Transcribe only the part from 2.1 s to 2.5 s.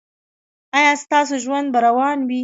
وي؟